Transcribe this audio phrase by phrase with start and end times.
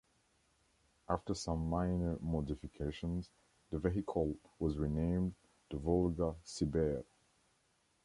[1.07, 3.29] After some minor modifications
[3.69, 5.35] the vehicle was renamed
[5.69, 7.03] the Volga Siber.